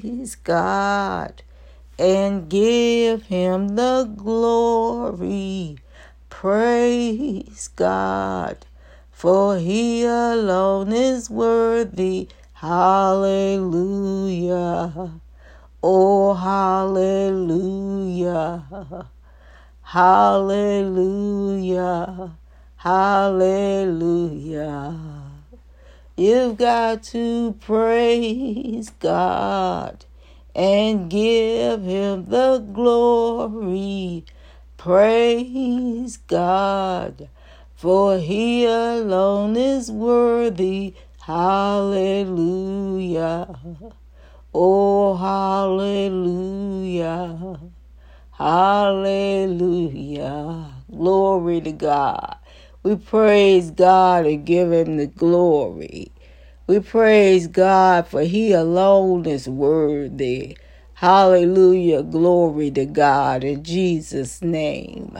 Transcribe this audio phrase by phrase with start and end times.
[0.00, 1.42] praise God
[1.98, 5.76] and give him the glory.
[6.30, 8.64] Praise God,
[9.10, 12.28] for he alone is worthy.
[12.54, 13.60] Hallelujah.
[15.82, 17.44] Oh, hallelujah.
[19.82, 21.10] Hallelujah.
[22.76, 23.60] Hallelujah.
[26.20, 30.04] You've got to praise God
[30.54, 34.26] and give him the glory.
[34.76, 37.30] Praise God,
[37.74, 40.94] for he alone is worthy.
[41.22, 42.28] Hallelujah.
[44.54, 46.28] Oh, hallelujah.
[48.32, 49.54] Hallelujah.
[50.90, 52.39] Glory to God.
[52.82, 56.12] We praise God and give him the glory.
[56.66, 60.56] We praise God for he alone is worthy.
[60.94, 62.02] Hallelujah.
[62.04, 65.18] Glory to God in Jesus' name.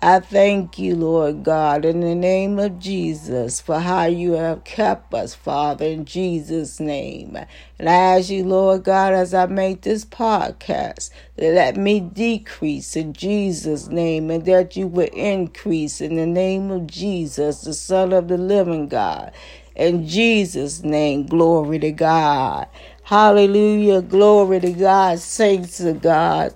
[0.00, 5.12] I thank you, Lord God, in the name of Jesus, for how you have kept
[5.12, 7.36] us, Father, in Jesus' name.
[7.78, 12.94] And I ask you, Lord God, as I make this podcast, that let me decrease
[12.94, 18.12] in Jesus' name and that you will increase in the name of Jesus, the Son
[18.12, 19.32] of the living God.
[19.74, 22.68] In Jesus' name, glory to God.
[23.02, 24.02] Hallelujah.
[24.02, 25.18] Glory to God.
[25.18, 26.54] Saints of God.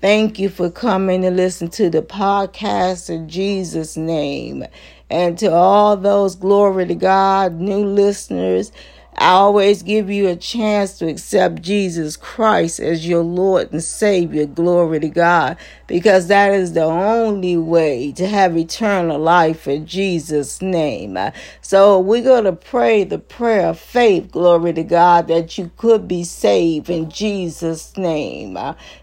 [0.00, 4.64] Thank you for coming to listen to the podcast in Jesus' name.
[5.10, 8.72] And to all those, glory to God, new listeners,
[9.20, 14.46] I always give you a chance to accept Jesus Christ as your Lord and Savior.
[14.46, 15.58] Glory to God.
[15.86, 21.18] Because that is the only way to have eternal life in Jesus' name.
[21.60, 24.32] So we're going to pray the prayer of faith.
[24.32, 28.56] Glory to God that you could be saved in Jesus' name.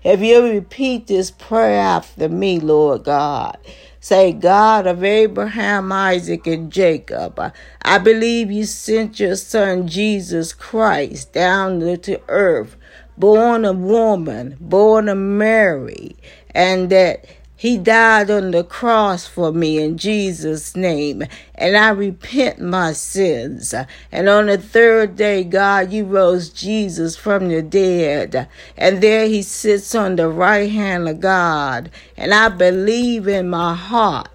[0.03, 3.59] If you repeat this prayer after me, Lord God.
[3.99, 7.39] Say, God of Abraham, Isaac, and Jacob,
[7.81, 12.75] I believe you sent your son Jesus Christ down to earth,
[13.17, 16.15] born of woman, born of Mary,
[16.51, 17.25] and that
[17.59, 21.23] he died on the cross for me in Jesus' name,
[21.55, 23.73] and I repent my sins.
[24.11, 28.47] And on the third day, God, you rose Jesus from the dead,
[28.77, 31.89] and there he sits on the right hand of God.
[32.15, 34.29] And I believe in my heart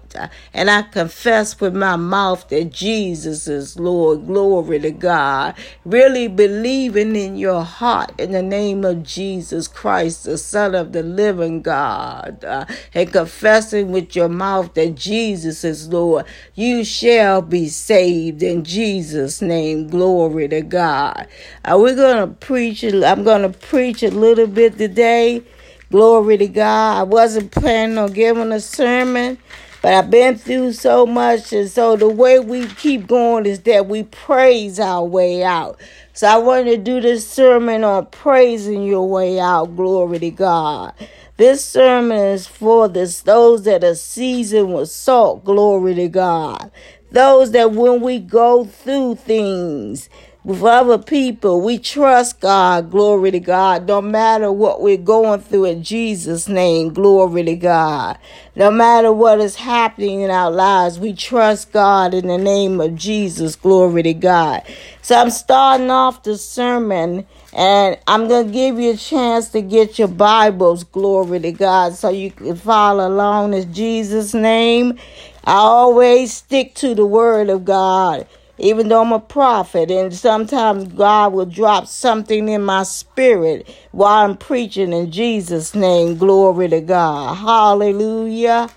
[0.53, 4.27] and I confess with my mouth that Jesus is Lord.
[4.27, 5.55] Glory to God.
[5.85, 11.03] Really believing in your heart in the name of Jesus Christ, the Son of the
[11.03, 16.25] living God, uh, and confessing with your mouth that Jesus is Lord,
[16.55, 19.87] you shall be saved in Jesus' name.
[19.87, 21.27] Glory to God.
[21.65, 25.43] Uh, we're going to preach, I'm going to preach a little bit today.
[25.91, 26.97] Glory to God.
[26.99, 29.37] I wasn't planning on giving a sermon.
[29.83, 33.87] But I've been through so much, and so the way we keep going is that
[33.87, 35.77] we praise our way out.
[36.13, 39.75] So I want to do this sermon on praising your way out.
[39.75, 40.93] Glory to God.
[41.35, 45.43] This sermon is for this, those that are seasoned with salt.
[45.43, 46.71] Glory to God.
[47.11, 50.07] Those that when we go through things,
[50.43, 51.61] with other people.
[51.61, 52.91] We trust God.
[52.91, 53.87] Glory to God.
[53.87, 56.93] No matter what we're going through in Jesus' name.
[56.93, 58.17] Glory to God.
[58.55, 62.95] No matter what is happening in our lives, we trust God in the name of
[62.95, 63.55] Jesus.
[63.55, 64.63] Glory to God.
[65.01, 69.61] So I'm starting off the sermon and I'm going to give you a chance to
[69.61, 70.83] get your Bibles.
[70.83, 71.93] Glory to God.
[71.93, 74.99] So you can follow along in Jesus' name.
[75.45, 78.27] I always stick to the word of God
[78.57, 84.25] even though I'm a prophet, and sometimes God will drop something in my spirit while
[84.25, 86.17] I'm preaching in Jesus' name.
[86.17, 87.35] Glory to God.
[87.35, 88.69] Hallelujah.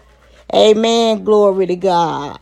[0.54, 1.24] Amen.
[1.24, 2.38] Glory to God.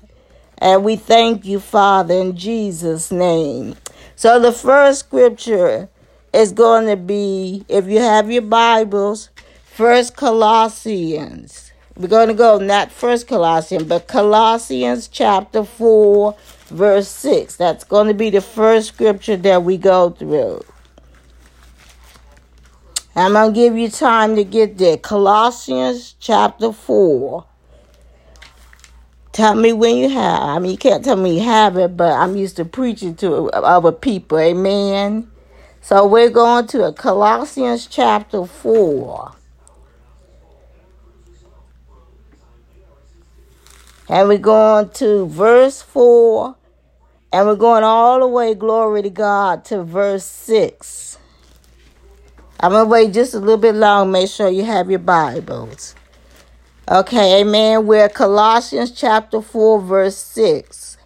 [0.59, 3.77] And we thank you, Father, in Jesus' name.
[4.17, 5.89] So the first scripture
[6.33, 9.31] is going to be, if you have your Bibles,
[9.65, 11.73] First Colossians.
[11.97, 16.37] We're going to go not First Colossians, but Colossians chapter 4
[16.75, 17.57] verse 6.
[17.57, 20.65] That's going to be the first scripture that we go through.
[23.17, 24.97] I'm going to give you time to get there.
[24.97, 27.47] Colossians chapter 4.
[29.33, 30.43] Tell me when you have.
[30.43, 33.51] I mean, you can't tell me you have it, but I'm used to preaching to
[33.51, 34.39] other people.
[34.39, 35.31] Amen.
[35.81, 39.33] So we're going to Colossians chapter 4.
[44.09, 46.57] And we're going to verse 4
[47.35, 51.19] and we're going all the way, glory to God, to verse 6.
[52.61, 54.13] I'm going to wait just a little bit long.
[54.13, 55.97] Make sure you have your Bibles.
[56.89, 57.89] Okay, amen.
[57.89, 60.97] We're Colossians chapter 4, verse 6.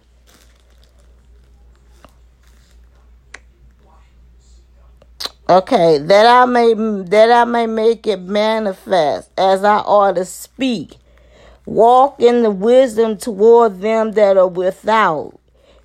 [5.49, 10.97] Okay, that I may that I may make it manifest as I ought to speak.
[11.65, 15.39] Walk in the wisdom toward them that are without,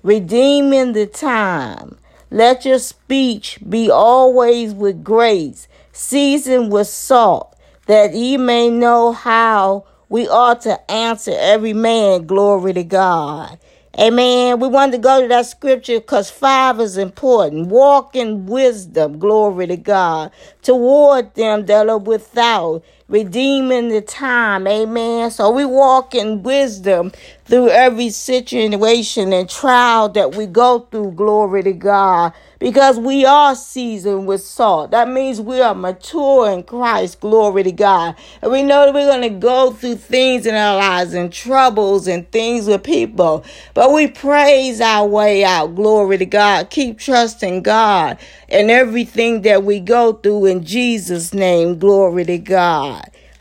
[0.05, 1.97] redeeming the time.
[2.29, 7.57] Let your speech be always with grace, seasoned with salt,
[7.87, 12.27] that ye may know how we ought to answer every man.
[12.27, 13.57] Glory to God.
[13.99, 14.59] Amen.
[14.59, 17.69] We wanted to go to that scripture because five is important.
[17.69, 20.31] Walk in wisdom, glory to God,
[20.61, 24.67] toward them that are without, redeeming the time.
[24.67, 25.31] Amen.
[25.31, 27.11] So we walk in wisdom
[27.45, 33.55] through every situation and trial that we go through, glory to God because we are
[33.55, 34.91] seasoned with salt.
[34.91, 37.19] That means we are mature in Christ.
[37.19, 38.15] Glory to God.
[38.41, 42.07] And we know that we're going to go through things in our lives and troubles
[42.07, 43.45] and things with people.
[43.73, 45.75] But we praise our way out.
[45.75, 46.69] Glory to God.
[46.69, 48.17] Keep trusting God
[48.47, 51.77] in everything that we go through in Jesus' name.
[51.77, 52.94] Glory to God.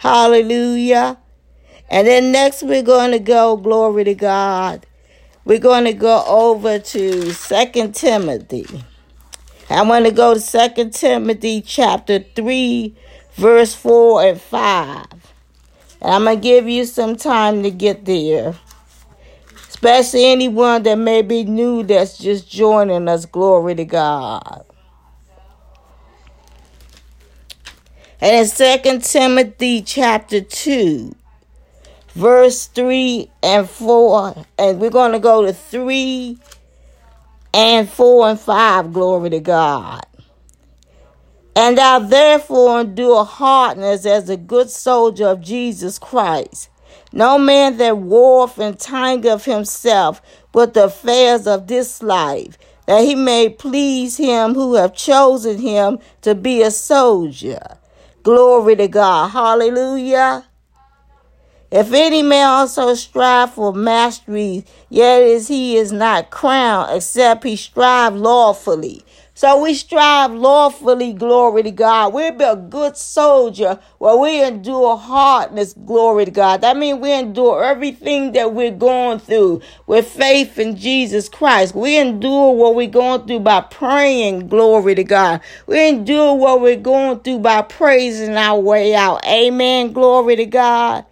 [0.04, 1.16] Hallelujah.
[1.88, 4.84] And then next we're going to go, glory to God.
[5.46, 8.84] We're going to go over to Second Timothy.
[9.70, 12.94] I want to go to Second Timothy chapter 3,
[13.36, 15.06] verse 4 and 5.
[16.02, 18.54] And I'm going to give you some time to get there.
[19.68, 23.24] Especially anyone that may be new that's just joining us.
[23.24, 24.66] Glory to God.
[28.20, 31.14] And in Second Timothy chapter 2,
[32.14, 36.38] verse 3 and 4, and we're going to go to 3
[37.52, 38.92] and 4 and 5.
[38.92, 40.06] Glory to God.
[41.56, 46.68] And thou therefore endure hardness as a good soldier of Jesus Christ.
[47.12, 50.20] No man that warreth entangleth himself
[50.52, 55.98] with the affairs of this life, that he may please him who have chosen him
[56.22, 57.78] to be a soldier.
[58.24, 59.28] Glory to God.
[59.28, 60.46] Hallelujah.
[61.70, 67.54] If any man also strive for mastery, yet is he is not crowned, except he
[67.54, 69.04] strive lawfully.
[69.36, 72.14] So we strive lawfully, glory to God.
[72.14, 76.60] we be a good soldier where we endure hardness, glory to God.
[76.60, 81.74] That means we endure everything that we're going through with faith in Jesus Christ.
[81.74, 85.40] We endure what we're going through by praying, glory to God.
[85.66, 89.26] We endure what we're going through by praising our way out.
[89.26, 91.06] Amen, glory to God.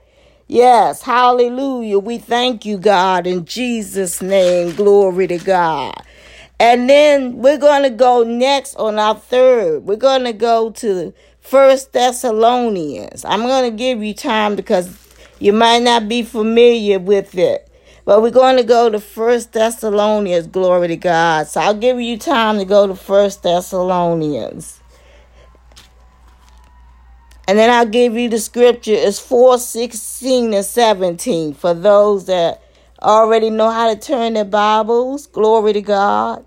[0.47, 1.99] Yes, hallelujah.
[1.99, 4.77] We thank you, God, in Jesus' name.
[4.77, 5.95] Glory to God.
[6.59, 9.85] And then we're going to go next on our third.
[9.85, 13.25] We're going to go to First Thessalonians.
[13.25, 14.97] I'm going to give you time because
[15.41, 17.69] you might not be familiar with it.
[18.05, 20.47] But we're going to go to First Thessalonians.
[20.47, 21.47] Glory to God.
[21.47, 24.81] So I'll give you time to go to First Thessalonians.
[27.49, 28.95] And then I'll give you the scripture.
[28.95, 32.63] It's 4 16 and 17 for those that
[33.03, 35.27] already know how to turn their Bibles.
[35.27, 36.45] Glory to God.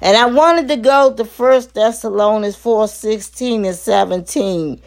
[0.00, 4.80] And I wanted to go to 1 Thessalonians 4 16 and 17.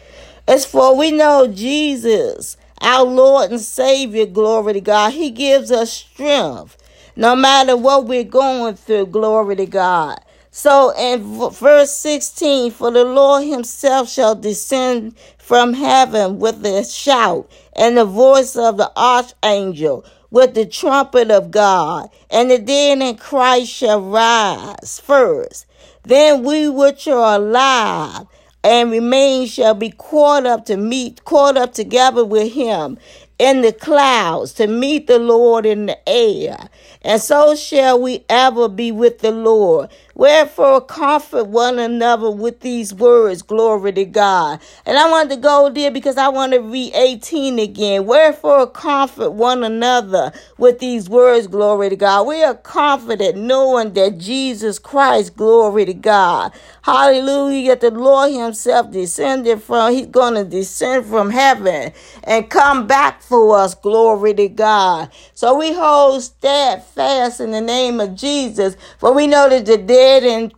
[0.48, 5.12] It's for we know Jesus, our Lord and Savior, glory to God.
[5.12, 6.76] He gives us strength
[7.16, 10.20] no matter what we're going through, glory to God.
[10.50, 15.14] So in verse 16, for the Lord himself shall descend
[15.50, 21.50] from heaven with a shout and the voice of the archangel with the trumpet of
[21.50, 25.66] God, and the dead in Christ shall rise first.
[26.04, 28.26] Then we which are alive
[28.62, 32.96] and remain shall be caught up to meet, caught up together with him
[33.40, 36.68] in the clouds to meet the Lord in the air.
[37.02, 39.90] And so shall we ever be with the Lord.
[40.14, 43.42] Wherefore, comfort one another with these words.
[43.42, 44.60] Glory to God.
[44.84, 48.06] And I wanted to go there because I want to read 18 again.
[48.06, 51.46] Wherefore, comfort one another with these words.
[51.46, 52.26] Glory to God.
[52.26, 56.52] We are confident knowing that Jesus Christ, glory to God.
[56.82, 57.76] Hallelujah.
[57.76, 61.92] That the Lord Himself descended from, He's going to descend from heaven
[62.24, 63.74] and come back for us.
[63.74, 65.10] Glory to God.
[65.34, 68.76] So we hold steadfast in the name of Jesus.
[68.98, 70.50] For we know that the dead in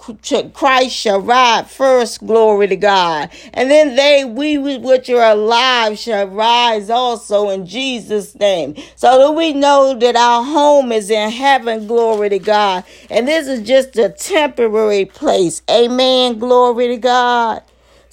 [0.52, 3.28] Christ shall rise first, glory to God.
[3.52, 8.76] And then they, we which are alive, shall rise also in Jesus' name.
[8.94, 12.84] So that we know that our home is in heaven, glory to God.
[13.10, 15.60] And this is just a temporary place.
[15.68, 17.62] Amen, glory to God.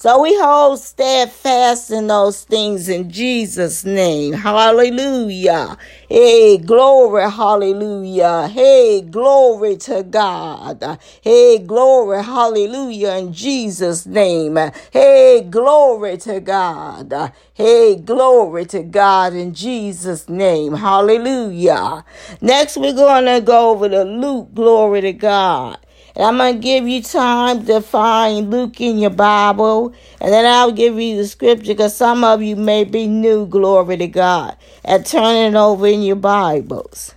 [0.00, 4.32] So we hold steadfast in those things in Jesus' name.
[4.32, 5.76] Hallelujah.
[6.08, 8.48] Hey, glory, hallelujah.
[8.48, 10.98] Hey, glory to God.
[11.20, 14.56] Hey, glory, hallelujah, in Jesus' name.
[14.90, 17.34] Hey, glory to God.
[17.52, 20.76] Hey, glory to God in Jesus' name.
[20.76, 22.06] Hallelujah.
[22.40, 25.78] Next, we're going to go over to Luke, glory to God.
[26.16, 29.94] And I'm going to give you time to find Luke in your Bible.
[30.20, 33.96] And then I'll give you the scripture because some of you may be new, glory
[33.98, 37.14] to God, and turn it over in your Bibles.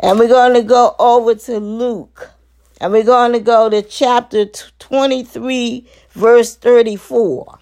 [0.00, 2.30] And we're going to go over to Luke.
[2.80, 7.58] And we're going to go to chapter 23, verse 34.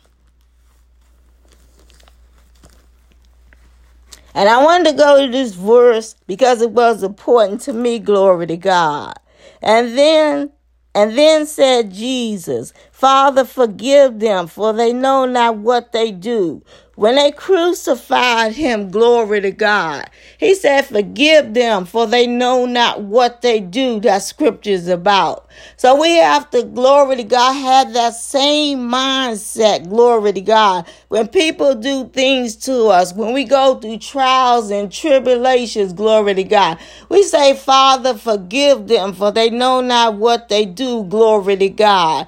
[4.34, 8.46] And I wanted to go to this verse because it was important to me, glory
[8.48, 9.14] to God.
[9.62, 10.50] And then
[10.94, 16.62] and then said Jesus, Father, forgive them, for they know not what they do.
[16.94, 23.02] When they crucified him, glory to God, he said, Forgive them, for they know not
[23.02, 24.00] what they do.
[24.00, 25.46] That scripture is about.
[25.76, 30.86] So we have to, glory to God, have that same mindset, glory to God.
[31.08, 36.44] When people do things to us, when we go through trials and tribulations, glory to
[36.44, 36.78] God,
[37.10, 42.26] we say, Father, forgive them, for they know not what they do, glory to God.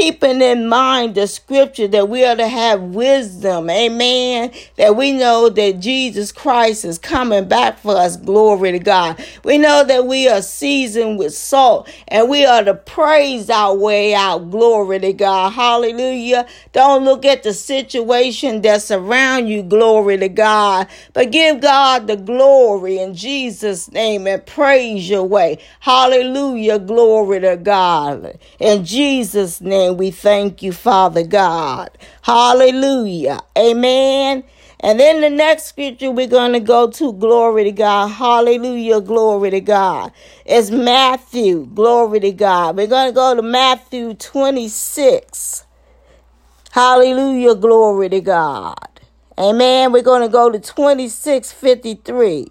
[0.00, 5.50] Keeping in mind the scripture that we are to have wisdom, amen, that we know
[5.50, 9.22] that Jesus Christ is coming back for us, glory to God.
[9.44, 14.14] We know that we are seasoned with salt and we are to praise our way
[14.14, 14.50] out.
[14.50, 15.50] Glory to God.
[15.50, 16.46] Hallelujah.
[16.72, 19.62] Don't look at the situation that's around you.
[19.62, 20.88] Glory to God.
[21.12, 25.58] But give God the glory in Jesus' name and praise your way.
[25.80, 26.78] Hallelujah.
[26.78, 28.38] Glory to God.
[28.58, 31.90] In Jesus' name, we thank you, Father God.
[32.22, 33.40] Hallelujah.
[33.58, 34.44] Amen.
[34.80, 39.50] And then the next scripture we're going to go to, glory to God, hallelujah, glory
[39.50, 40.12] to God,
[40.46, 42.76] It's Matthew, glory to God.
[42.76, 45.66] We're going to go to Matthew 26,
[46.72, 48.88] hallelujah, glory to God.
[49.38, 49.92] Amen.
[49.92, 52.48] We're going to go to 2653.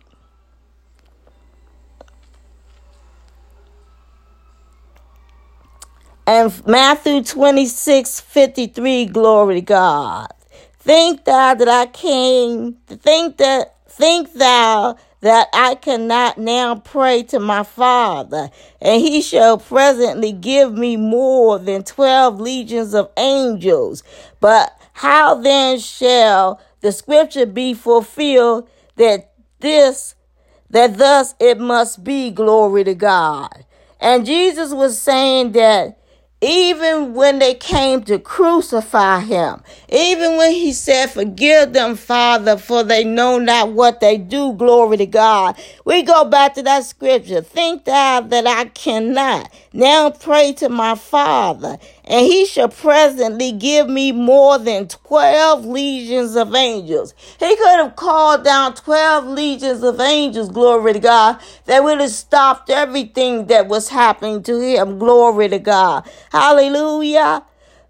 [6.31, 10.27] And Matthew 26 53, glory to God.
[10.77, 17.39] Think thou that I came, think that, think thou that I cannot now pray to
[17.39, 24.03] my Father, and he shall presently give me more than twelve legions of angels.
[24.39, 30.13] But how then shall the scripture be fulfilled that this,
[30.69, 33.65] that thus it must be glory to God?
[34.00, 35.99] And Jesus was saying that
[36.41, 42.84] even when they came to crucify him, even when he said, Forgive them, Father, for
[42.84, 45.58] they know not what they do, glory to God.
[45.86, 47.41] We go back to that scripture.
[47.41, 51.77] Think thou that I cannot now pray to my Father,
[52.10, 57.13] and he shall presently give me more than 12 legions of angels.
[57.39, 62.10] He could have called down 12 legions of angels, glory to God, that would have
[62.10, 66.10] stopped everything that was happening to him, glory to God.
[66.32, 67.46] Hallelujah.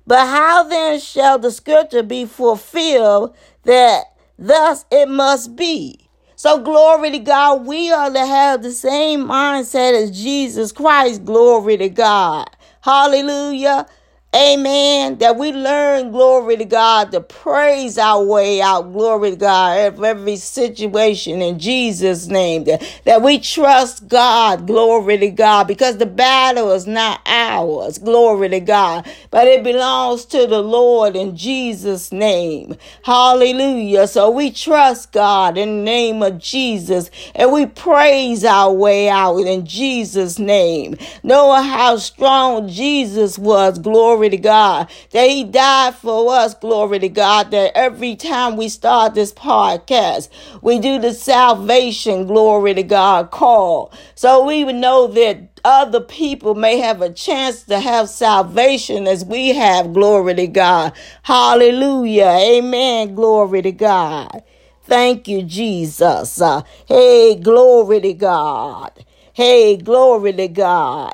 [0.06, 4.04] But how then shall the scripture be fulfilled that
[4.38, 6.10] thus it must be?
[6.36, 11.26] So, glory to God, we are to have the same mindset as Jesus Christ.
[11.26, 12.50] Glory to God.
[12.82, 13.88] Hallelujah.
[14.36, 15.18] Amen.
[15.18, 20.04] That we learn, glory to God, to praise our way out, glory to God, of
[20.04, 22.66] every situation in Jesus' name.
[22.66, 28.50] That, that we trust God, glory to God, because the battle is not ours, glory
[28.50, 32.76] to God, but it belongs to the Lord in Jesus' name.
[33.02, 34.06] Hallelujah.
[34.06, 39.40] So we trust God in the name of Jesus and we praise our way out
[39.40, 40.98] in Jesus' name.
[41.24, 47.00] Knowing how strong Jesus was, glory glory to God, that He died for us, glory
[47.00, 50.28] to God, that every time we start this podcast,
[50.62, 53.94] we do the salvation, glory to God, call.
[54.16, 59.24] So we would know that other people may have a chance to have salvation as
[59.24, 60.92] we have, glory to God.
[61.24, 62.36] Hallelujah.
[62.58, 63.16] Amen.
[63.16, 64.44] Glory to God.
[64.84, 66.42] thank you, Jesus.
[66.42, 69.06] Uh, hey, glory to God.
[69.32, 71.14] Hey, glory to God.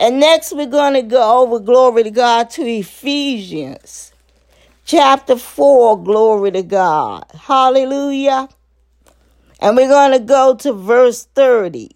[0.00, 4.12] And next, we're going to go over, glory to God, to Ephesians
[4.86, 7.26] chapter 4, glory to God.
[7.34, 8.48] Hallelujah.
[9.60, 11.90] And we're going to go to verse 30.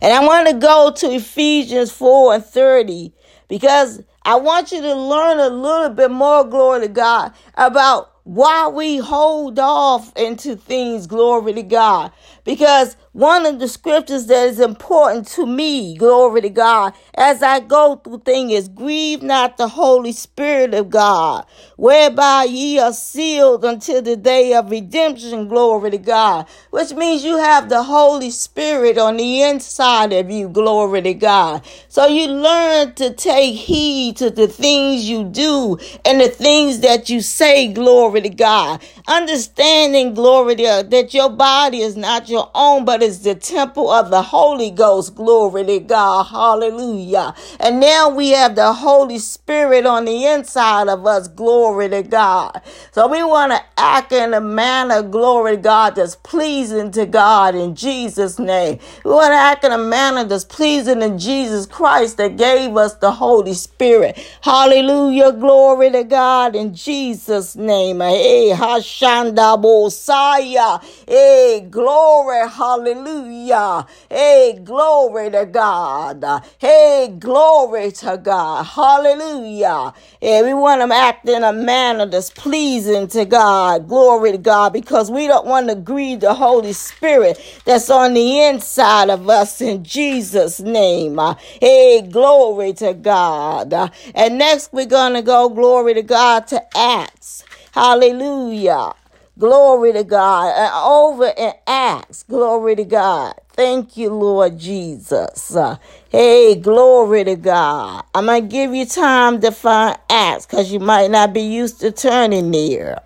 [0.00, 3.12] And I want to go to Ephesians 4 and 30
[3.48, 8.68] because I want you to learn a little bit more, glory to God, about why
[8.68, 12.10] we hold off into things, glory to God.
[12.44, 17.60] Because one of the scriptures that is important to me, glory to God, as I
[17.60, 21.46] go through things is grieve not the Holy Spirit of God,
[21.76, 26.48] whereby ye are sealed until the day of redemption, glory to God.
[26.70, 31.64] Which means you have the Holy Spirit on the inside of you, glory to God.
[31.88, 37.08] So you learn to take heed to the things you do and the things that
[37.08, 38.82] you say, glory to God.
[39.06, 43.90] Understanding, glory to God, that your body is not your own, but it's the temple
[43.90, 45.14] of the Holy Ghost.
[45.14, 46.24] Glory to God.
[46.24, 47.34] Hallelujah.
[47.60, 51.28] And now we have the Holy Spirit on the inside of us.
[51.28, 52.60] Glory to God.
[52.92, 57.54] So we want to act in a manner, glory to God, that's pleasing to God
[57.54, 58.78] in Jesus' name.
[59.04, 62.94] We want to act in a manner that's pleasing to Jesus Christ that gave us
[62.94, 64.18] the Holy Spirit.
[64.40, 65.32] Hallelujah.
[65.32, 68.00] Glory to God in Jesus' name.
[68.00, 70.82] Hey, Hashanda Bosaya.
[71.08, 72.48] Hey, glory glory.
[72.48, 73.86] Hallelujah.
[74.08, 76.24] Hey, glory to God.
[76.58, 78.64] Hey, glory to God.
[78.64, 79.92] Hallelujah.
[80.20, 83.88] Yeah, we want to act in a manner that's pleasing to God.
[83.88, 88.42] Glory to God because we don't want to grieve the Holy Spirit that's on the
[88.44, 91.18] inside of us in Jesus' name.
[91.60, 93.72] Hey, glory to God.
[94.14, 97.44] And next we're going to go, glory to God, to Acts.
[97.72, 98.94] Hallelujah.
[99.38, 100.54] Glory to God.
[100.56, 102.22] And over in Acts.
[102.22, 103.34] Glory to God.
[103.50, 105.54] Thank you, Lord Jesus.
[105.54, 105.76] Uh,
[106.08, 108.04] hey, glory to God.
[108.14, 111.80] I'm going to give you time to find Acts because you might not be used
[111.80, 113.00] to turning there.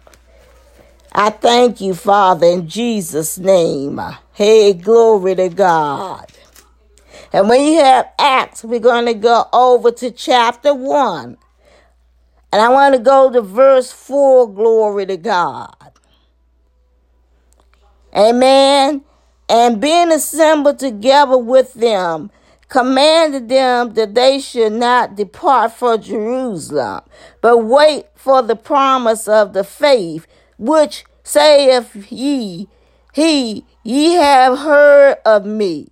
[1.13, 4.01] I thank you, Father, in Jesus' name.
[4.35, 6.31] Hey, glory to God.
[7.33, 11.37] And when you have Acts, we're going to go over to chapter 1.
[12.53, 15.88] And I want to go to verse 4, glory to God.
[18.19, 19.05] Amen.
[19.49, 22.31] And being assembled together with them,
[22.69, 27.03] commanded them that they should not depart from Jerusalem,
[27.41, 30.27] but wait for the promise of the faith,
[30.59, 32.69] which saith ye,
[33.15, 35.89] he, ye have heard of me.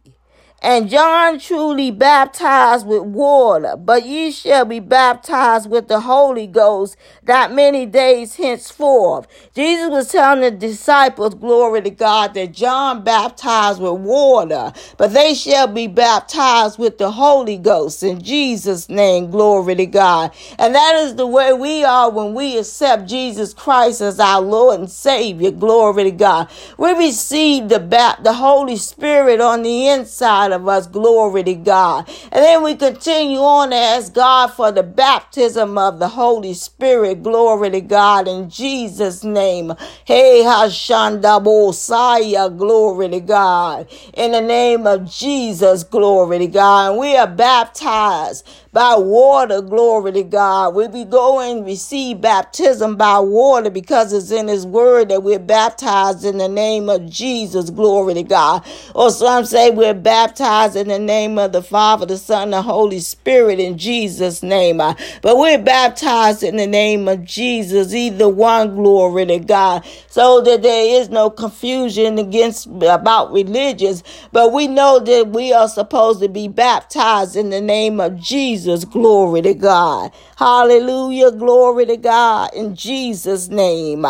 [0.62, 6.97] And John truly baptized with water, but ye shall be baptized with the Holy Ghost
[7.27, 9.27] not many days henceforth.
[9.55, 15.35] Jesus was telling the disciples, glory to God, that John baptized with water, but they
[15.35, 20.33] shall be baptized with the Holy Ghost in Jesus' name, glory to God.
[20.59, 24.81] And that is the way we are when we accept Jesus Christ as our Lord
[24.81, 26.51] and Savior, glory to God.
[26.79, 27.79] We receive the,
[28.23, 30.87] the Holy Spirit on the inside of us.
[30.88, 32.09] Glory to God.
[32.33, 37.23] And then we continue on to ask God for the baptism of the Holy Spirit.
[37.23, 39.73] Glory to God in Jesus' name.
[40.05, 42.57] Hey, Hashanda Bosaya.
[42.57, 43.88] Glory to God.
[44.14, 46.90] In the name of Jesus, glory to God.
[46.90, 50.75] And we are baptized by water, glory to God.
[50.75, 56.27] We be going receive baptism by water because it's in his word that we're baptized
[56.27, 58.67] in the name of Jesus, glory to God.
[58.95, 62.99] Or some say we're baptized in the name of the Father, the Son, the Holy
[62.99, 64.79] Spirit in Jesus' name.
[64.79, 70.43] Uh, but we're baptized in the name of Jesus, either one, glory to God, so
[70.43, 74.05] that there is no confusion against about religions.
[74.33, 78.65] But we know that we are supposed to be baptized in the name of Jesus.
[78.66, 78.85] Jesus.
[78.87, 80.12] Glory to God.
[80.37, 81.33] Hallelujah.
[81.33, 84.07] Glory to God in Jesus' name.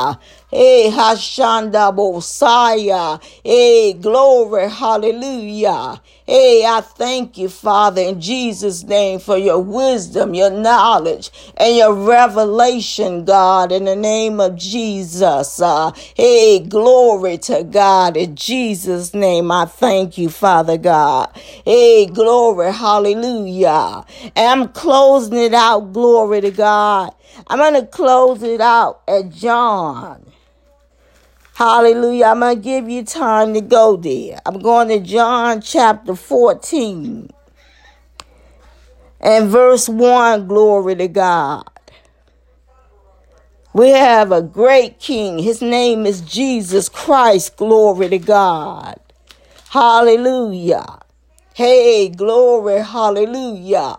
[0.50, 3.22] Hey, Hashanda Bosaya.
[3.44, 4.70] Hey, glory.
[4.70, 6.00] Hallelujah.
[6.26, 11.94] Hey, I thank you, Father, in Jesus' name for your wisdom, your knowledge, and your
[11.94, 15.61] revelation, God, in the name of Jesus.
[15.61, 19.50] Uh, hey, glory to God in Jesus' name.
[19.52, 21.30] I thank you, Father God.
[21.64, 22.72] Hey, glory.
[22.72, 24.04] Hallelujah.
[24.37, 25.92] And I'm closing it out.
[25.92, 27.15] Glory to God.
[27.46, 30.33] I'm going to close it out at John.
[31.55, 32.27] Hallelujah.
[32.27, 34.40] I'm going to give you time to go there.
[34.44, 37.31] I'm going to John chapter 14
[39.20, 40.49] and verse 1.
[40.49, 41.64] Glory to God.
[43.72, 45.38] We have a great king.
[45.38, 47.57] His name is Jesus Christ.
[47.57, 48.99] Glory to God.
[49.70, 51.01] Hallelujah.
[51.55, 52.81] Hey, glory.
[52.81, 53.99] Hallelujah.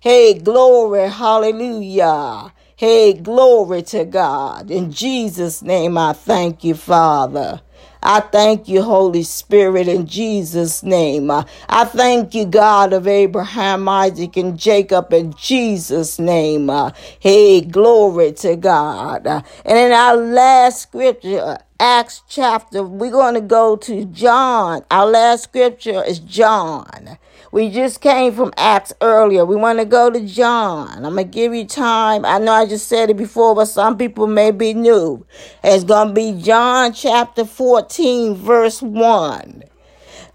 [0.00, 1.08] Hey, glory.
[1.10, 2.52] Hallelujah.
[2.78, 4.70] Hey, glory to God.
[4.70, 7.60] In Jesus' name, I thank you, Father.
[8.04, 11.28] I thank you, Holy Spirit, in Jesus' name.
[11.28, 16.70] I thank you, God of Abraham, Isaac, and Jacob, in Jesus' name.
[17.18, 19.26] Hey, glory to God.
[19.26, 24.84] And in our last scripture, Acts chapter, we're going to go to John.
[24.88, 27.18] Our last scripture is John.
[27.50, 29.44] We just came from Acts earlier.
[29.44, 31.04] We want to go to John.
[31.04, 32.24] I'm going to give you time.
[32.24, 35.26] I know I just said it before, but some people may be new.
[35.64, 39.64] It's going to be John chapter 14, verse 1.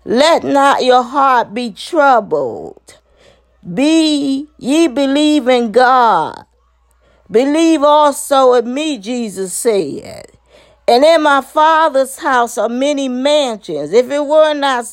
[0.06, 2.98] Let not your heart be troubled.
[3.74, 6.46] Be ye believe in God.
[7.32, 10.32] Believe also in me, Jesus said.
[10.88, 13.94] And in my father's house are many mansions.
[13.94, 14.86] If it were not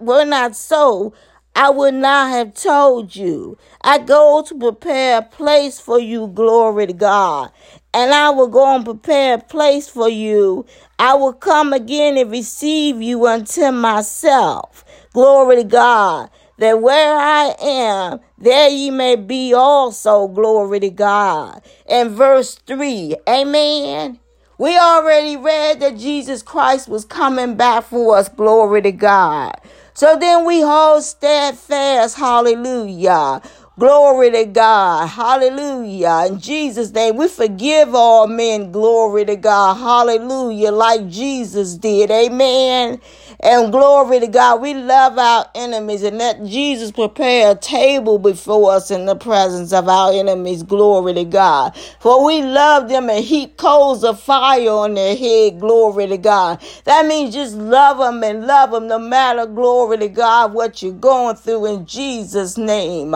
[0.00, 1.12] were not so,
[1.54, 3.58] I would not have told you.
[3.82, 7.52] I go to prepare a place for you, glory to God.
[7.92, 10.64] And I will go and prepare a place for you.
[10.98, 14.84] I will come again and receive you unto myself.
[15.12, 16.30] Glory to God.
[16.58, 20.28] That where I am, there ye may be also.
[20.28, 21.62] Glory to God.
[21.88, 23.16] And verse 3.
[23.28, 24.20] Amen.
[24.58, 28.28] We already read that Jesus Christ was coming back for us.
[28.28, 29.54] Glory to God.
[29.94, 32.16] So then we hold steadfast.
[32.16, 33.42] Hallelujah.
[33.78, 35.08] Glory to God.
[35.08, 36.26] Hallelujah.
[36.28, 38.70] In Jesus' name, we forgive all men.
[38.70, 39.74] Glory to God.
[39.74, 40.70] Hallelujah.
[40.70, 42.10] Like Jesus did.
[42.10, 43.00] Amen.
[43.40, 48.72] And glory to God, we love our enemies and let Jesus prepare a table before
[48.72, 50.62] us in the presence of our enemies.
[50.62, 51.76] Glory to God.
[51.98, 55.58] For we love them and heap coals of fire on their head.
[55.58, 56.62] Glory to God.
[56.84, 60.92] That means just love them and love them no matter, glory to God, what you're
[60.92, 63.14] going through in Jesus' name.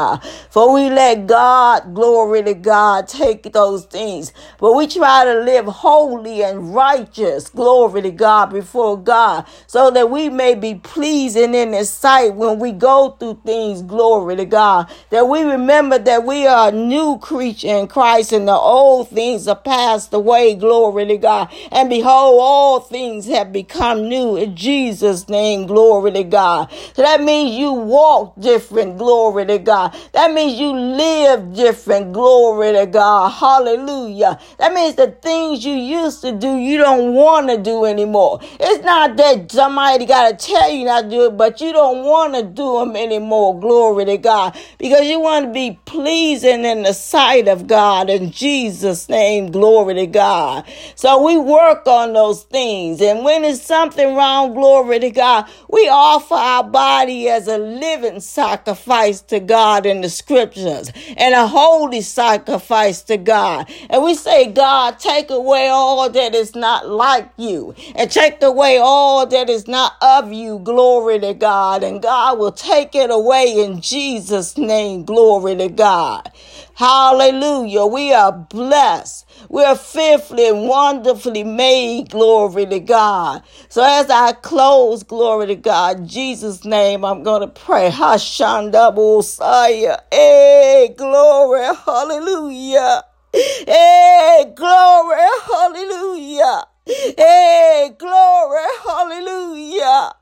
[0.56, 4.32] For we let God, glory to God, take those things.
[4.58, 10.10] But we try to live holy and righteous, glory to God, before God, so that
[10.10, 13.82] we may be pleasing in His sight when we go through things.
[13.82, 14.90] Glory to God.
[15.10, 19.46] That we remember that we are a new creature in Christ and the old things
[19.48, 20.54] are passed away.
[20.54, 21.52] Glory to God.
[21.70, 25.66] And behold, all things have become new in Jesus' name.
[25.66, 26.72] Glory to God.
[26.94, 28.96] So that means you walk different.
[28.96, 29.94] Glory to God.
[30.12, 32.12] That means you live different.
[32.12, 33.30] Glory to God.
[33.30, 34.38] Hallelujah.
[34.59, 38.40] That means the things you used to do, you don't want to do anymore.
[38.59, 42.04] It's not that somebody got to tell you not to do it, but you don't
[42.04, 43.59] want to do them anymore.
[43.59, 44.59] Glory to God.
[44.78, 49.50] Because you want to be pleasing in the sight of God in Jesus' name.
[49.50, 50.64] Glory to God.
[50.94, 53.00] So we work on those things.
[53.00, 58.20] And when there's something wrong, glory to God, we offer our body as a living
[58.20, 63.70] sacrifice to God in the scriptures and a holy sacrifice to God.
[63.88, 68.78] And we say, God, take away all that is not like you and take away
[68.78, 70.58] all that is not of you.
[70.58, 71.84] Glory to God.
[71.84, 75.04] And God will take it away in Jesus' name.
[75.04, 76.32] Glory to God.
[76.76, 77.86] Hallelujah.
[77.86, 79.26] We are blessed.
[79.48, 82.10] We are fearfully and wonderfully made.
[82.10, 83.42] Glory to God.
[83.70, 87.90] So as I close, glory to God, Jesus' name, I'm going to pray.
[87.90, 90.02] Hashanda Bosaya.
[90.12, 91.66] Hey, glory.
[91.86, 93.04] Hallelujah.
[93.32, 95.16] Hey, glory.
[95.46, 96.64] Hallelujah.
[96.86, 100.12] Hey, glory, hallelujah.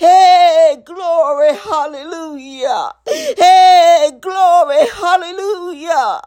[0.00, 2.92] Hey, glory, hallelujah.
[3.36, 6.22] Hey, glory, hallelujah.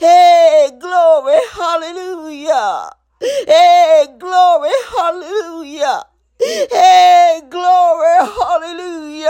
[0.00, 2.90] Hey, glory, hallelujah.
[3.20, 6.02] Hey, glory, hallelujah.
[6.40, 8.16] Hey, glory,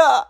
[0.02, 0.26] hallelujah.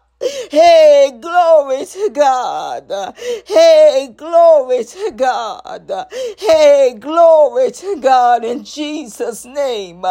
[0.52, 3.14] Hey, glory to God.
[3.44, 6.06] Hey, glory to God.
[6.38, 10.04] Hey, glory to God in Jesus' name.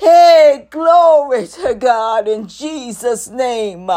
[0.00, 3.88] Hey, glory to God in Jesus' name.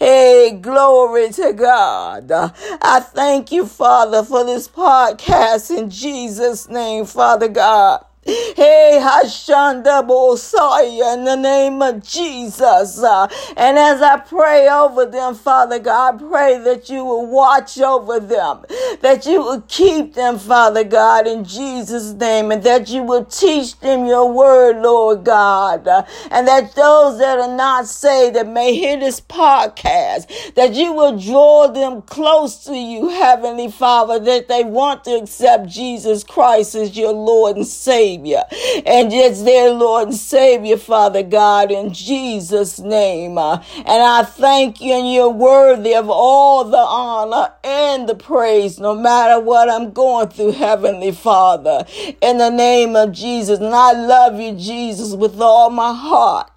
[0.00, 2.32] Hey, glory to God.
[2.32, 8.04] I thank you, Father, for this podcast in Jesus' name, Father God.
[8.26, 13.00] Hey, Hashanda Bosaya, in the name of Jesus.
[13.00, 17.78] Uh, and as I pray over them, Father God, I pray that you will watch
[17.78, 18.64] over them,
[19.02, 23.78] that you will keep them, Father God, in Jesus' name, and that you will teach
[23.78, 28.74] them your word, Lord God, uh, and that those that are not saved that may
[28.74, 34.64] hear this podcast, that you will draw them close to you, Heavenly Father, that they
[34.64, 38.15] want to accept Jesus Christ as your Lord and Savior.
[38.24, 43.38] And it's their Lord and Savior, Father God, in Jesus' name.
[43.38, 48.78] Uh, and I thank you, and you're worthy of all the honor and the praise,
[48.78, 51.84] no matter what I'm going through, Heavenly Father,
[52.20, 53.58] in the name of Jesus.
[53.58, 56.50] And I love you, Jesus, with all my heart.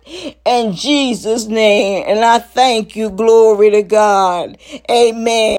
[0.45, 2.03] In Jesus' name.
[2.07, 3.09] And I thank you.
[3.09, 4.57] Glory to God.
[4.89, 5.39] Amen.